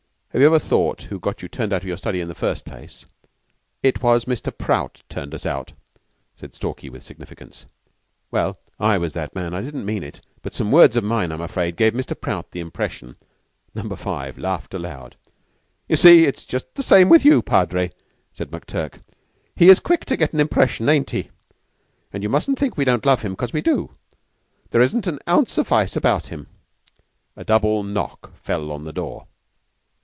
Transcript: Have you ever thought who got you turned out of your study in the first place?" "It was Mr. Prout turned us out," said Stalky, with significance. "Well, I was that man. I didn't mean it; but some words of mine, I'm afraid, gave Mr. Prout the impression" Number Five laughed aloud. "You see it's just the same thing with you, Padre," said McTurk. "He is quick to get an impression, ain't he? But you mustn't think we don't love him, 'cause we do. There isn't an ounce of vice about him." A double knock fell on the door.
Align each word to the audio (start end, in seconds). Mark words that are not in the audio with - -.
Have 0.33 0.39
you 0.39 0.47
ever 0.47 0.59
thought 0.59 1.03
who 1.03 1.19
got 1.19 1.41
you 1.41 1.49
turned 1.49 1.73
out 1.73 1.81
of 1.81 1.87
your 1.89 1.97
study 1.97 2.21
in 2.21 2.29
the 2.29 2.33
first 2.33 2.63
place?" 2.63 3.05
"It 3.83 4.01
was 4.01 4.23
Mr. 4.23 4.57
Prout 4.57 5.03
turned 5.09 5.33
us 5.33 5.45
out," 5.45 5.73
said 6.35 6.55
Stalky, 6.55 6.89
with 6.89 7.03
significance. 7.03 7.65
"Well, 8.31 8.57
I 8.79 8.97
was 8.97 9.11
that 9.11 9.35
man. 9.35 9.53
I 9.53 9.59
didn't 9.61 9.83
mean 9.83 10.03
it; 10.03 10.21
but 10.41 10.53
some 10.53 10.71
words 10.71 10.95
of 10.95 11.03
mine, 11.03 11.33
I'm 11.33 11.41
afraid, 11.41 11.75
gave 11.75 11.91
Mr. 11.91 12.17
Prout 12.19 12.51
the 12.51 12.61
impression" 12.61 13.17
Number 13.75 13.97
Five 13.97 14.37
laughed 14.37 14.73
aloud. 14.73 15.17
"You 15.89 15.97
see 15.97 16.23
it's 16.25 16.45
just 16.45 16.75
the 16.75 16.81
same 16.83 17.07
thing 17.07 17.09
with 17.09 17.25
you, 17.25 17.41
Padre," 17.41 17.91
said 18.31 18.51
McTurk. 18.51 19.01
"He 19.53 19.67
is 19.67 19.81
quick 19.81 20.05
to 20.05 20.15
get 20.15 20.31
an 20.31 20.39
impression, 20.39 20.87
ain't 20.87 21.09
he? 21.11 21.29
But 22.09 22.21
you 22.21 22.29
mustn't 22.29 22.57
think 22.57 22.77
we 22.77 22.85
don't 22.85 23.05
love 23.05 23.21
him, 23.21 23.35
'cause 23.35 23.51
we 23.51 23.59
do. 23.61 23.91
There 24.69 24.79
isn't 24.79 25.07
an 25.07 25.19
ounce 25.27 25.57
of 25.57 25.67
vice 25.67 25.97
about 25.97 26.27
him." 26.27 26.47
A 27.35 27.43
double 27.43 27.83
knock 27.83 28.33
fell 28.37 28.71
on 28.71 28.85
the 28.85 28.93
door. 28.93 29.27